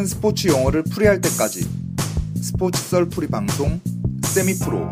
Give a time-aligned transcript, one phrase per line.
[0.00, 1.68] 모든 스포츠 용어를 풀이할 때까지
[2.40, 3.80] 스포츠 썰풀이 방송
[4.22, 4.88] 세미프로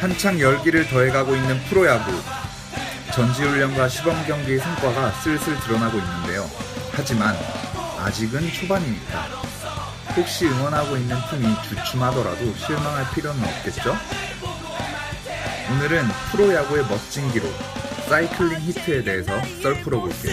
[0.00, 2.12] 한창 열기를 더해가고 있는 프로야구
[3.14, 6.46] 전지훈련과 시범 경기의 성과가 슬슬 드러나고 있는데요.
[6.92, 7.34] 하지만
[7.98, 9.24] 아직은 초반이니까
[10.14, 13.96] 혹시 응원하고 있는 팀이 주춤하더라도 실망할 필요는 없겠죠?
[15.70, 16.02] 오늘은
[16.32, 17.50] 프로야구의 멋진 기록
[18.08, 20.32] 사이클링 히트에 대해서 썰 풀어볼게요.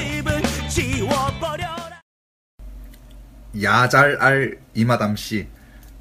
[3.61, 5.47] 야잘알 이마담 씨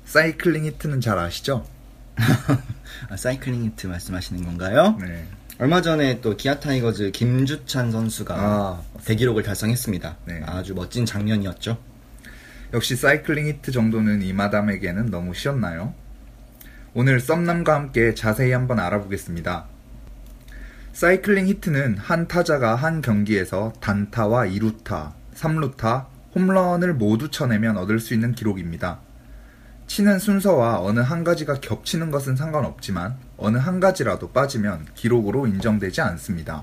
[0.04, 1.66] 사이클링 히트는 잘 아시죠?
[3.10, 4.96] 아, 사이클링 히트 말씀하시는 건가요?
[5.00, 5.26] 네.
[5.58, 10.42] 얼마 전에 또 기아 타이거즈 김주찬 선수가 아, 대기록을 달성했습니다 네.
[10.46, 11.78] 아주 멋진 장면이었죠
[12.72, 15.94] 역시 사이클링 히트 정도는 이마담에게는 너무 쉬웠나요?
[16.96, 19.64] 오늘 썸남과 함께 자세히 한번 알아보겠습니다.
[20.92, 28.32] 사이클링 히트는 한 타자가 한 경기에서 단타와 2루타, 3루타, 홈런을 모두 쳐내면 얻을 수 있는
[28.32, 29.00] 기록입니다.
[29.88, 36.62] 치는 순서와 어느 한 가지가 겹치는 것은 상관없지만 어느 한 가지라도 빠지면 기록으로 인정되지 않습니다.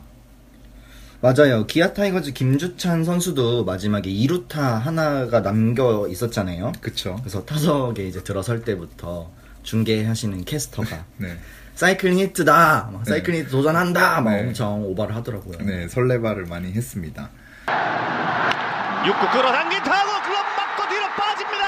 [1.19, 7.15] 맞아요 기아 타이거즈 김주찬 선수도 마지막에 2루타 하나가 남겨 있었잖아요 그쵸?
[7.19, 9.29] 그래서 타석에 이제 들어설 때부터
[9.63, 11.37] 중계하시는 캐스터가 네.
[11.75, 12.89] 사이클링 히트다!
[12.91, 14.21] 막 사이클링 히트 도전한다!
[14.21, 14.41] 막 네.
[14.47, 15.57] 엄청 오바를 하더라고요.
[15.61, 17.29] 네, 설레발을 많이 했습니다.
[17.67, 20.11] 6구 끌어당긴 타구!
[20.21, 21.65] 글럽 맞고 뒤로 빠집니다.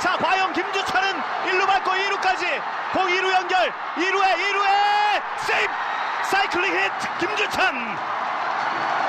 [0.00, 1.08] 자 과연 김주찬은
[1.46, 2.42] 1루 밟고 2루까지?
[2.92, 3.72] 공 2루 연결!
[3.96, 4.66] 2루에 2루에!
[5.46, 5.72] 세이브
[6.30, 7.18] 사이클링 히트!
[7.20, 7.96] 김주찬!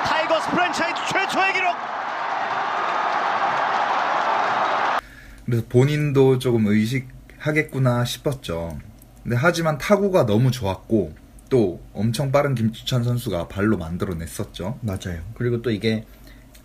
[0.05, 1.75] 타이거스 프랜차이즈 최초의 기록!
[5.45, 7.07] 그래서 본인도 조금 의식
[7.47, 8.77] 하겠구나 싶었죠.
[9.23, 11.13] 근데 하지만 타구가 너무 좋았고
[11.49, 14.79] 또 엄청 빠른 김주찬 선수가 발로 만들어냈었죠.
[14.81, 16.05] 맞아요 그리고 또 이게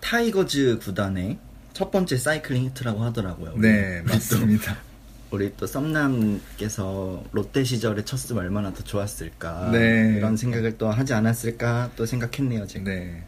[0.00, 1.38] 타이거즈 구단의
[1.72, 4.76] 첫 번째 사이클링 히트라고 하더라고요 네, 맞습니다.
[5.30, 10.14] 우리 또 썸남께서 롯데 시절에 쳤으면 얼마나 더 좋았을까 네.
[10.18, 13.24] 이런 생각을 또 하지 않았을까 또 생각했네요 지금 네.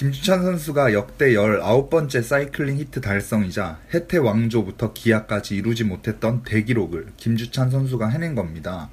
[0.00, 8.08] 김주찬 선수가 역대 19번째 사이클링 히트 달성이자 해태 왕조부터 기아까지 이루지 못했던 대기록을 김주찬 선수가
[8.08, 8.88] 해낸 겁니다.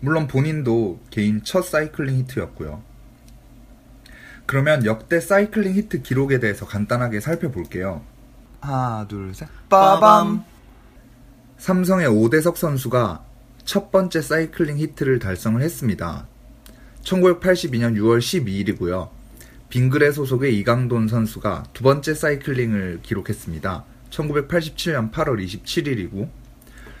[0.00, 2.82] 물론 본인도 개인 첫 사이클링 히트였고요.
[4.46, 8.02] 그러면 역대 사이클링 히트 기록에 대해서 간단하게 살펴볼게요.
[8.60, 9.46] 하나, 둘, 셋.
[9.68, 10.42] 빠밤!
[11.58, 13.24] 삼성의 오대석 선수가
[13.64, 16.26] 첫 번째 사이클링 히트를 달성을 했습니다.
[17.04, 19.15] 1982년 6월 12일이고요.
[19.68, 23.84] 빙그레 소속의 이강돈 선수가 두 번째 사이클링을 기록했습니다.
[24.10, 26.28] 1987년 8월 27일이고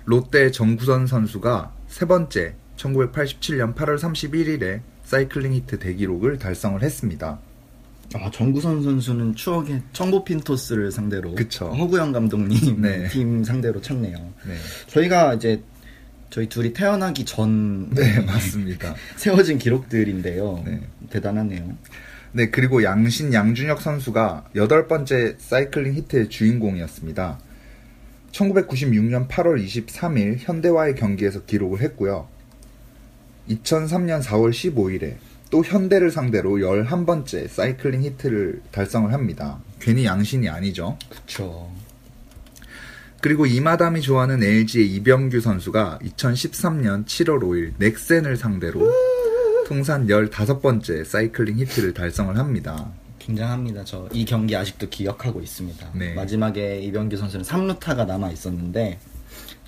[0.04, 7.38] 롯데 정구선 선수가 세 번째 1987년 8월 31일에 사이클링 히트 대기록을 달성을 했습니다.
[8.14, 11.66] 아, 정구선 선수는 추억의 청보 핀토스를 상대로 그쵸.
[11.66, 13.08] 허구영 감독님 네.
[13.08, 14.16] 팀 상대로 쳤네요.
[14.46, 14.54] 네,
[14.86, 15.60] 저희가 이제
[16.30, 18.94] 저희 둘이 태어나기 전 네 맞습니다.
[19.16, 20.62] 세워진 기록들인데요.
[20.64, 20.80] 네.
[21.10, 21.76] 대단하네요.
[22.36, 27.38] 네, 그리고 양신 양준혁 선수가 여덟 번째 사이클링 히트의 주인공이었습니다.
[28.30, 32.28] 1996년 8월 23일 현대와의 경기에서 기록을 했고요.
[33.48, 35.14] 2003년 4월 15일에
[35.48, 39.58] 또 현대를 상대로 11번째 사이클링 히트를 달성을 합니다.
[39.80, 40.98] 괜히 양신이 아니죠.
[41.08, 41.72] 그쵸.
[43.22, 48.92] 그리고 이마담이 좋아하는 LG의 이병규 선수가 2013년 7월 5일 넥센을 상대로
[49.66, 52.88] 통산 15번째 사이클링 히트를 달성을 합니다.
[53.18, 53.84] 굉장합니다.
[53.84, 55.90] 저 이 경기 아직도 기억하고 있습니다.
[55.94, 56.14] 네.
[56.14, 59.00] 마지막에 이병규 선수는 3루타가 남아 있었는데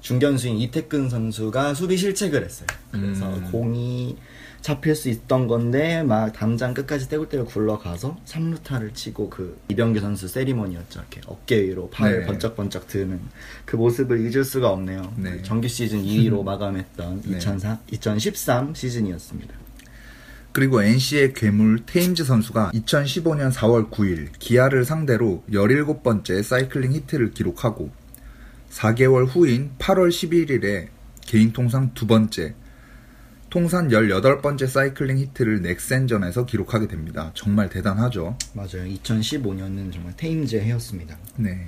[0.00, 2.68] 중견수인 이태근 선수가 수비 실책을 했어요.
[2.92, 3.48] 그래서 음.
[3.50, 4.16] 공이
[4.60, 11.00] 잡힐 수 있던 건데 막 담장 끝까지 떼굴떼굴 굴러가서 3루타를 치고 그 이병규 선수 세리머니였죠.
[11.00, 12.26] 이렇게 어깨 위로 팔을 네.
[12.26, 13.20] 번쩍번쩍 드는
[13.64, 15.12] 그 모습을 잊을 수가 없네요.
[15.16, 15.32] 네.
[15.32, 17.38] 그 정규 시즌 2위로 마감했던 네.
[17.38, 19.54] 2004, 2013 시즌이었습니다.
[20.52, 27.90] 그리고 NC의 괴물 테임즈 선수가 2015년 4월 9일 기아를 상대로 17번째 사이클링 히트를 기록하고
[28.70, 30.88] 4개월 후인 8월 11일에
[31.20, 32.54] 개인 통상 두 번째
[33.50, 37.30] 통산 18번째 사이클링 히트를 넥센전에서 기록하게 됩니다.
[37.34, 38.36] 정말 대단하죠.
[38.52, 38.84] 맞아요.
[38.84, 41.16] 2015년은 정말 테임즈의 해였습니다.
[41.36, 41.66] 네.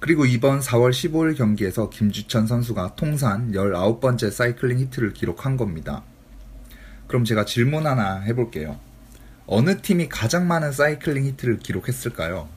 [0.00, 6.02] 그리고 이번 4월 15일 경기에서 김주찬 선수가 통산 19번째 사이클링 히트를 기록한 겁니다.
[7.12, 8.80] 그럼 제가 질문 하나 해볼게요.
[9.46, 12.48] 어느 팀이 가장 많은 사이클링 히트를 기록했을까요?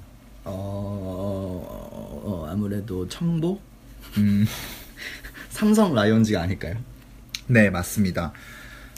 [0.45, 3.59] 어, 어, 아무래도 청보?
[4.17, 4.45] 음,
[5.51, 6.77] 삼성 라이온즈가 아닐까요?
[7.47, 8.31] 네, 맞습니다.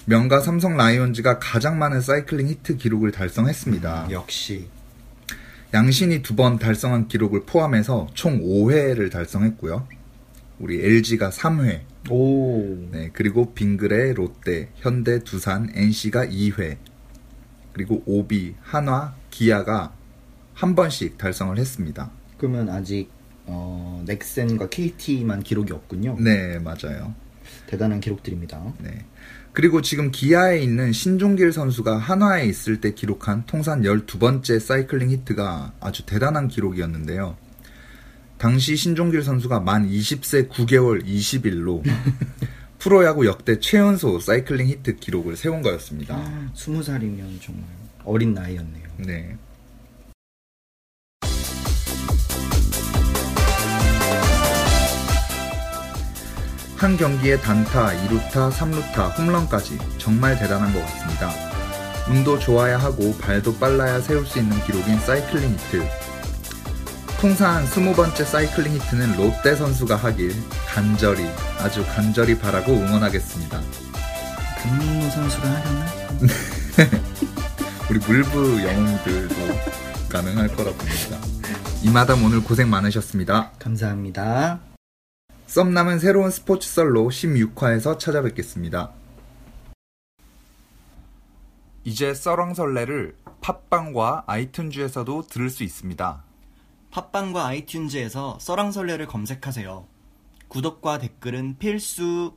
[0.05, 4.09] 명가 삼성 라이온즈가 가장 많은 사이클링 히트 기록을 달성했습니다.
[4.11, 4.67] 역시
[5.73, 9.87] 양신이 두 번 달성한 기록을 포함해서 총 5회를 달성했고요.
[10.59, 16.77] 우리 LG가 3회, 오 네, 그리고 빙그레, 롯데, 현대, 두산, NC가 2회,
[17.73, 19.93] 그리고 오비, 한화, 기아가
[20.53, 22.09] 한 번씩 달성을 했습니다.
[22.37, 23.09] 그러면 아직
[23.45, 26.17] 어, 넥센과 KT만 기록이 없군요.
[26.19, 27.13] 네, 맞아요.
[27.67, 28.73] 대단한 기록들입니다.
[28.79, 29.05] 네.
[29.53, 36.05] 그리고 지금 기아에 있는 신종길 선수가 한화에 있을 때 기록한 통산 12번째 사이클링 히트가 아주
[36.05, 37.37] 대단한 기록이었는데요.
[38.37, 41.83] 당시 신종길 선수가 만 20세 9개월 20일로
[42.77, 46.15] 프로야구 역대 최연소 사이클링 히트 기록을 세운 거였습니다.
[46.15, 47.63] 아, 20살이면 정말
[48.05, 48.87] 어린 나이였네요.
[48.97, 49.35] 네.
[56.77, 61.31] 한 경기에 단타, 2루타, 3루타, 홈런까지 정말 대단한 것 같습니다.
[62.07, 66.06] 운도 좋아야 하고 발도 빨라야 세울 수 있는 기록인 사이클링 히트.
[67.19, 70.31] 통산 20번째 사이클링 히트는 롯데 선수가 하길
[70.67, 71.25] 간절히,
[71.57, 73.59] 아주 간절히 바라고 응원하겠습니다.
[74.57, 75.85] 강민호 선수가 하려나?
[77.89, 79.35] 우리 물부 영웅들도
[80.09, 81.17] 가능할 거라 봅니다.
[81.83, 83.51] 이마담 오늘 고생 많으셨습니다.
[83.57, 84.59] 감사합니다.
[85.47, 88.91] 썸남은 새로운 스포츠 썰로 16화에서 찾아뵙겠습니다.
[91.83, 96.26] 이제 썰왕설레를 팟빵과 아이튠즈에서도 들을 수 있습니다.
[96.97, 99.87] 팟빵과 아이튠즈에서 써랑설레를 검색하세요.
[100.47, 102.35] 구독과 댓글은 필수.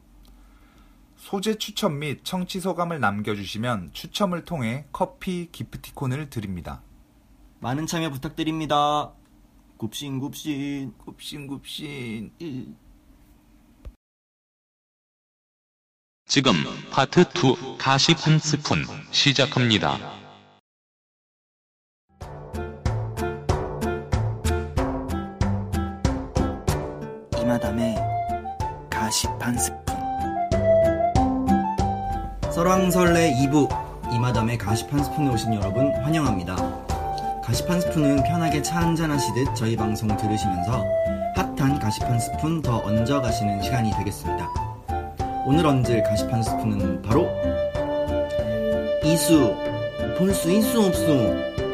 [1.16, 6.82] 소재 추천 및 청취 소감을 남겨주시면 추첨을 통해 커피 기프티콘을 드립니다.
[7.60, 9.14] 많은 참여 부탁드립니다.
[9.78, 10.92] 굽신굽신.
[10.98, 12.76] 굽신굽신.
[16.26, 16.52] 지금
[16.90, 20.19] 파트 2 가시 한 스푼 시작합니다.
[29.40, 29.80] 한 스푼
[32.52, 33.68] 설왕설레 2부.
[34.12, 34.56] 이마담의
[34.88, 36.54] 한 스푼에 오신 여러분 환영합니다.
[37.72, 40.84] 한 스푼은 편하게 차 한잔 하시듯 저희 방송 들으시면서
[41.34, 44.48] 핫한 한 스푼 더 얹어 가시는 시간이 되겠습니다.
[45.44, 47.28] 오늘 얹을 한 스푼은 바로
[49.04, 49.56] 이수.
[50.19, 51.69] 볼 수 있수 없수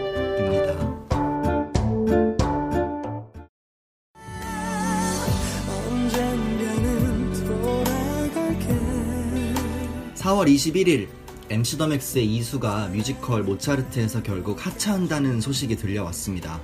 [10.57, 11.09] 21일
[11.51, 16.61] MC 더 맥스의 이수가 뮤지컬 모차르트에서 결국 하차한다는 소식이 들려왔습니다.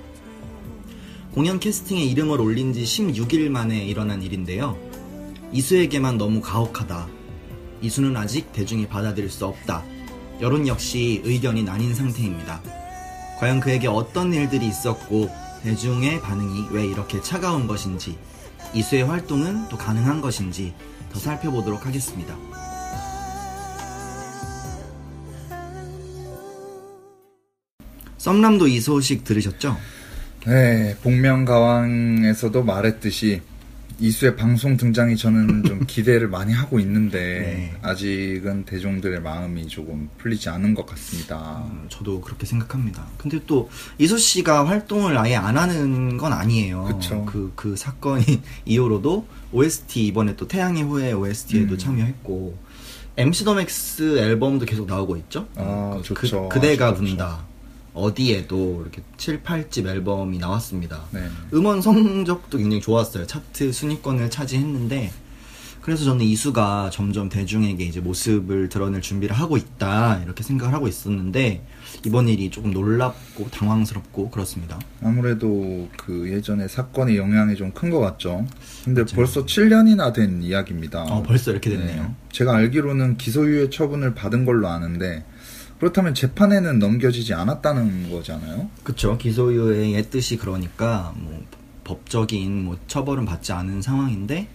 [1.33, 4.77] 공연 캐스팅에 이름을 올린 지 16일 만에 일어난 일인데요.
[5.51, 7.07] 이수에게만 너무 가혹하다.
[7.81, 9.83] 이수는 아직 대중이 받아들일 수 없다.
[10.41, 12.61] 여론 역시 의견이 나뉜 상태입니다.
[13.39, 15.29] 과연 그에게 어떤 일들이 있었고
[15.63, 18.17] 대중의 반응이 왜 이렇게 차가운 것인지
[18.73, 20.73] 이수의 활동은 또 가능한 것인지
[21.11, 22.35] 더 살펴보도록 하겠습니다.
[28.23, 29.77] 썸남도 이 소식 들으셨죠?
[30.47, 33.41] 네, 복면가왕에서도 말했듯이
[33.99, 37.73] 이수의 방송 등장이 저는 좀 기대를 많이 하고 있는데 네.
[37.81, 41.65] 아직은 대중들의 마음이 조금 풀리지 않은 것 같습니다.
[41.69, 43.05] 음, 저도 그렇게 생각합니다.
[43.17, 46.85] 근데 또 이수 씨가 활동을 아예 안 하는 건 아니에요.
[46.85, 47.25] 그쵸.
[47.25, 48.23] 그, 그 사건이
[48.63, 51.77] 이후로도 OST 이번에 또 태양의 후예 OST에도 음.
[51.77, 52.57] 참여했고
[53.17, 55.45] MC 더 맥스 앨범도 계속 나오고 있죠.
[55.57, 56.47] 아, 그, 좋죠.
[56.47, 57.09] 그, 대가 아주 좋죠.
[57.09, 57.52] 군다.
[57.93, 61.01] 어디에도 이렇게 7, 8집 앨범이 나왔습니다.
[61.11, 61.27] 네.
[61.53, 63.27] 음원 성적도 굉장히 좋았어요.
[63.27, 65.11] 차트 순위권을 차지했는데
[65.81, 71.61] 그래서 저는 이수가 점점 대중에게 이제 모습을 드러낼 준비를 하고 있다 이렇게 생각을 하고 있었는데
[72.05, 74.79] 이번 일이 조금 놀랍고 당황스럽고 그렇습니다.
[75.01, 78.47] 아무래도 그 예전에 사건의 영향이 좀 큰 것 같죠.
[78.85, 81.03] 근데 벌써 7년이나 된 이야기입니다.
[81.03, 82.01] 어, 벌써 이렇게 됐네요.
[82.03, 82.15] 네.
[82.31, 85.25] 제가 알기로는 기소유예 처분을 받은 걸로 아는데
[85.83, 88.69] 그렇다면 재판에는 넘겨지지 않았다는 거잖아요.
[88.83, 91.43] 그쵸 기소유예의 뜻이 그러니까 뭐
[91.83, 94.47] 법적인 뭐 처벌은 받지 않은 상황인데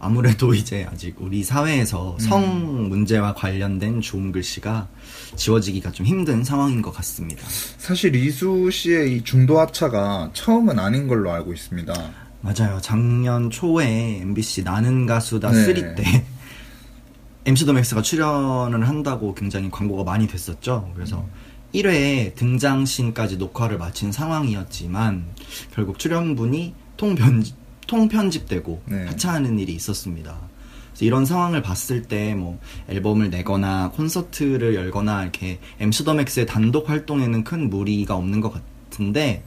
[0.00, 4.88] 아무래도 이제 아직 우리 사회에서 성 문제와 관련된 좋은 글씨가
[5.36, 7.46] 지워지기가 좀 힘든 상황인 것 같습니다.
[7.76, 11.94] 사실 이수 씨의 이 중도 하차가 처음은 아닌 걸로 알고 있습니다.
[12.40, 12.80] 맞아요.
[12.82, 15.64] 작년 초에 MBC 나는 가수다 네.
[15.64, 16.24] 3 때
[17.48, 20.92] MC 더 맥스가 출연을 한다고 굉장히 광고가 많이 됐었죠.
[20.94, 21.26] 그래서
[21.74, 25.24] 1회 등장신까지 녹화를 마친 상황이었지만
[25.74, 29.06] 결국 출연분이 통편집, 통편집되고 네.
[29.06, 30.36] 하차하는 일이 있었습니다.
[31.00, 32.58] 이런 상황을 봤을 때 뭐
[32.90, 38.62] 앨범을 내거나 콘서트를 열거나 이렇게 MC 더 맥스의 단독 활동에는 큰 무리가 없는 것 같
[39.00, 39.42] 은데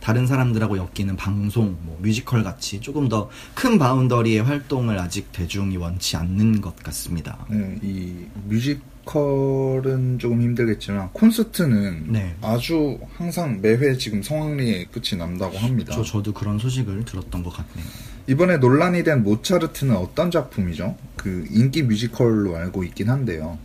[0.00, 6.16] 다른 사람들하고 엮이는 방송, 뭐 뮤지컬 같이 조금 더 큰 boundary의 활동을 아직 대중이 원치
[6.16, 7.46] 않는 것 같습니다.
[7.48, 8.12] 네, 이
[8.44, 12.34] 뮤지컬은 조금 힘들겠지만 콘서트는 네.
[12.42, 15.94] 아주 항상 매회 지금 성황리에 끝이 난다고 합니다.
[15.94, 17.86] 저, 저도 그런 소식을 들었던 것 같네요.
[18.28, 20.96] 이번에 논란이 된 모차르트는 어떤 작품이죠?
[21.16, 23.58] 그 인기 뮤지컬로 알고 있긴 한데요.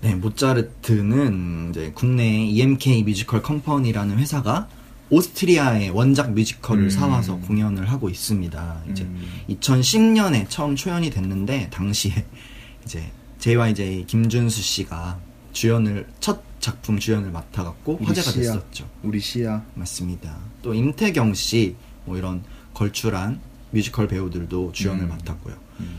[0.00, 4.68] 네, 모차르트는 이제 국내 EMK 뮤지컬 컴퍼니라는 회사가
[5.10, 6.90] 오스트리아의 원작 뮤지컬을 음.
[6.90, 8.82] 사와서 공연을 하고 있습니다.
[8.90, 9.24] 이제 음.
[9.50, 12.24] 2010년에 처음 초연이 됐는데 당시에
[12.84, 15.18] 이제 JYJ 김준수 씨가
[15.52, 18.52] 주연을 첫 작품 주연을 맡아갖고 화제가 시아.
[18.54, 18.88] 됐었죠.
[19.02, 19.64] 우리 시아.
[19.74, 20.36] 맞습니다.
[20.62, 22.42] 또 임태경 씨, 뭐 이런
[22.74, 25.08] 걸출한 뮤지컬 배우들도 주연을 음.
[25.08, 25.54] 맡았고요.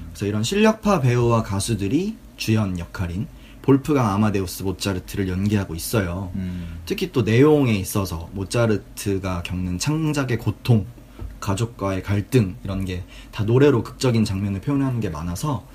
[0.10, 3.28] 그래서 이런 실력파 배우와 가수들이 주연 역할인
[3.68, 6.32] 볼프강 아마데우스 모차르트를 연기하고 있어요.
[6.36, 6.80] 음.
[6.86, 10.86] 특히 또 내용에 있어서 모차르트가 겪는 창작의 고통,
[11.42, 15.68] 가족과의 갈등 이런 게 다 노래로 극적인 장면을 표현하는 게 많아서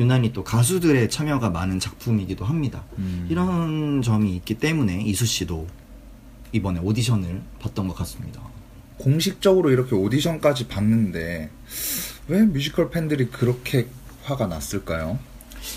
[0.00, 2.84] 유난히 또 가수들의 참여가 많은 작품이기도 합니다.
[2.96, 3.26] 음.
[3.30, 5.66] 이런 점이 있기 때문에 이수 씨도
[6.52, 8.40] 이번에 오디션을 봤던 것 같습니다.
[8.96, 11.50] 공식적으로 이렇게 오디션까지 봤는데
[12.28, 13.86] 왜 뮤지컬 팬들이 그렇게
[14.22, 15.18] 화가 났을까요?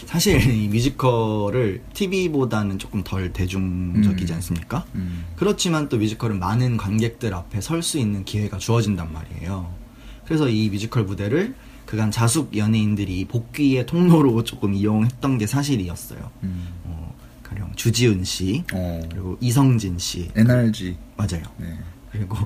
[0.05, 4.35] 사실 이 뮤지컬을 TV보다는 조금 덜 대중적이지 음.
[4.35, 4.85] 않습니까?
[4.95, 5.25] 음.
[5.37, 9.73] 그렇지만 또 뮤지컬은 많은 관객들 앞에 설 수 있는 기회가 주어진단 말이에요.
[10.25, 16.31] 그래서 이 뮤지컬 무대를 그간 자숙 연예인들이 복귀의 통로로 조금 이용했던 게 사실이었어요.
[16.43, 16.67] 음.
[16.83, 18.99] 어, 가령 주지훈 씨, 어.
[19.09, 20.97] 그리고 이성진 씨, NRG.
[21.15, 21.43] 맞아요.
[21.57, 21.77] 네.
[22.11, 22.37] 그리고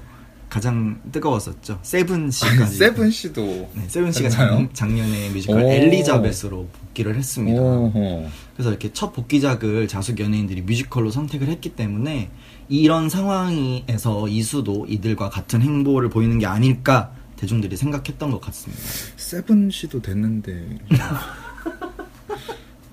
[0.52, 1.80] 가장 뜨거웠었죠.
[1.82, 2.76] 세븐 아니, 씨까지.
[2.76, 4.28] 세븐 씨도 네, 세븐 씨가?
[4.28, 5.72] 작, 작년에 뮤지컬 오.
[5.72, 7.62] 엘리자벳으로 복귀를 했습니다.
[7.62, 8.28] 오호.
[8.54, 12.32] 그래서 이렇게 첫 복귀작을 자숙 연예인들이 뮤지컬로 선택을 했기 때문에
[12.68, 18.84] 이런 상황에서 이수도 이들과 같은 행보를 보이는 게 아닐까 대중들이 생각했던 것 같습니다.
[19.16, 20.80] 세븐 씨도 됐는데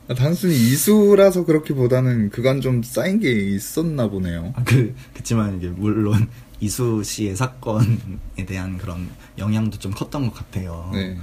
[0.06, 4.52] 아, 단순히 이수라서 그렇기보다는 그간 좀 쌓인 게 있었나 보네요.
[4.54, 6.28] 아, 그 그렇지만 이제 물론
[6.60, 7.96] 이수 씨의 사건에
[8.46, 10.90] 대한 그런 영향도 좀 컸던 것 같아요.
[10.92, 11.16] 네.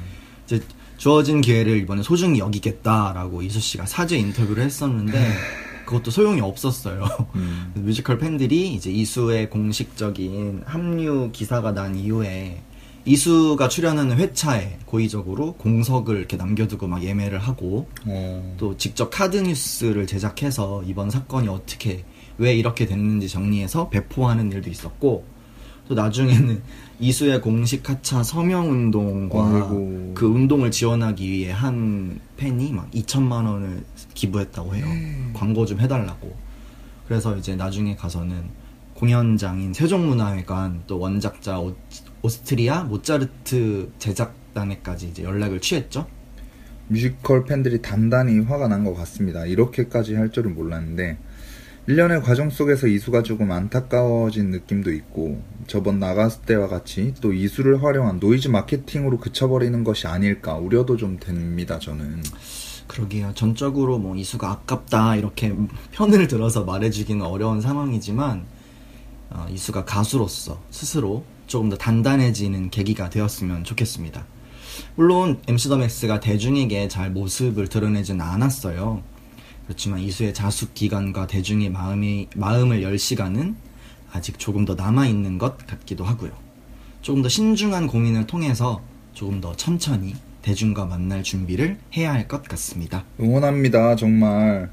[0.46, 0.62] 이제
[0.98, 5.34] 주어진 기회를 이번에 소중히 여기겠다라고 이수 씨가 사죄 인터뷰를 했었는데
[5.86, 7.06] 그것도 소용이 없었어요.
[7.36, 7.74] 음.
[7.78, 12.62] 뮤지컬 팬들이 이제 이수의 공식적인 합류 기사가 난 이후에
[13.06, 18.56] 이수가 출연하는 회차에 고의적으로 공석을 이렇게 남겨두고 막 예매를 하고 어.
[18.58, 22.04] 또 직접 카드 뉴스를 제작해서 이번 사건이 어떻게
[22.38, 25.26] 왜 이렇게 됐는지 정리해서 배포하는 일도 있었고
[25.88, 26.62] 또 나중에는
[27.00, 30.12] 이수의 공식 하차 서명 운동과 아이고.
[30.16, 34.86] 그 운동을 지원하기 위해 한 팬이 막 2천만 원을 기부했다고 해요.
[35.34, 36.36] 광고 좀 해달라고.
[37.08, 38.44] 그래서 이제 나중에 가서는
[38.96, 41.76] 공연장인 세종문화회관 또 원작자 오,
[42.22, 46.08] 오스트리아 모차르트 제작단에까지 이제 연락을 취했죠.
[46.88, 49.46] 뮤지컬 팬들이 단단히 화가 난 것 같습니다.
[49.46, 51.18] 이렇게까지 할 줄은 몰랐는데
[51.88, 58.20] 일련의 과정 속에서 이수가 조금 안타까워진 느낌도 있고 저번 나갔을 때와 같이 또 이수를 활용한
[58.20, 61.78] 노이즈 마케팅으로 그쳐버리는 것이 아닐까 우려도 좀 됩니다.
[61.78, 62.24] 저는
[62.88, 63.34] 그러게요.
[63.36, 65.56] 전적으로 뭐 이수가 아깝다 이렇게
[65.92, 68.46] 편을 들어서 말해주기는 어려운 상황이지만
[69.30, 74.26] 어, 이수가 가수로서 스스로 조금 더 단단해지는 계기가 되었으면 좋겠습니다.
[74.96, 79.04] 물론 MC 더 맥스가 대중에게 잘 모습을 드러내진 않았어요.
[79.66, 83.56] 그렇지만 이수의 자숙 기간과 대중의 마음이 마음을 열 시간은
[84.12, 86.32] 아직 조금 더 남아 있는 것 같기도 하고요.
[87.02, 88.82] 조금 더 신중한 고민을 통해서
[89.14, 93.04] 조금 더 천천히 대중과 만날 준비를 해야 할 것 같습니다.
[93.20, 94.70] 응원합니다, 정말.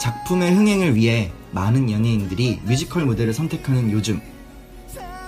[0.00, 4.20] 작품의 흥행을 위해 많은 연예인들이 뮤지컬 무대를 선택하는 요즘.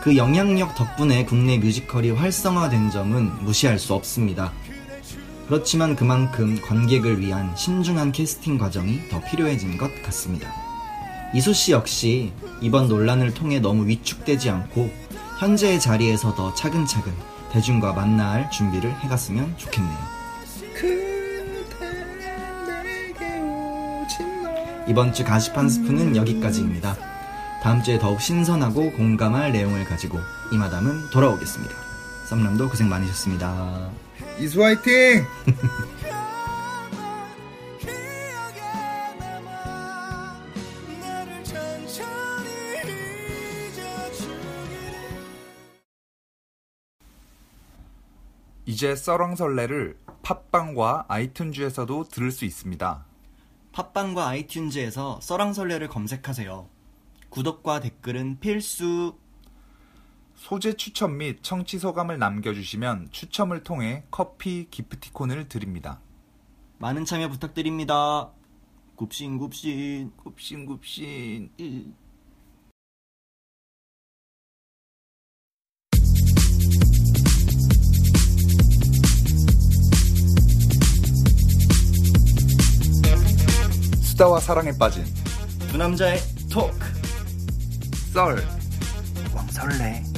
[0.02, 4.52] 그 영향력 덕분에 국내 뮤지컬이 활성화된 점은 무시할 수 없습니다.
[5.47, 10.52] 그렇지만 그만큼 관객을 위한 신중한 캐스팅 과정이 더 필요해진 것 같습니다.
[11.35, 14.90] 이수 씨 역시 이번 논란을 통해 너무 위축되지 않고
[15.38, 17.12] 현재의 자리에서 더 차근차근
[17.52, 20.13] 대중과 만날 준비를 해갔으면 좋겠네요.
[24.87, 26.95] 이번 주한 스푼은 여기까지입니다.
[27.62, 30.19] 다음 주에 더욱 신선하고 공감할 내용을 가지고
[30.53, 31.75] 이마담은 돌아오겠습니다.
[32.29, 33.91] 썸남도 고생 많으셨습니다.
[34.38, 35.25] 이수 화이팅!
[48.67, 53.13] 이제 썰렁설레를 팟빵과 아이튠즈에서도 들을 수 있습니다.
[53.75, 56.69] 팟빵과 아이튠즈에서 써랑설레를 검색하세요.
[57.28, 59.19] 구독과 댓글은 필수.
[60.37, 66.00] 소재 추천 및 청취 소감을 남겨주시면 추첨을 통해 커피 기프티콘을 드립니다.
[66.78, 68.31] 많은 참여 부탁드립니다.
[68.95, 70.12] 굽신 굽신.
[70.19, 71.50] 굽신 굽신.
[84.14, 85.04] 수다와 사랑에 빠진
[85.71, 86.78] 두 남자의 토크.
[88.12, 88.38] 썰
[89.35, 90.13] 왕설레.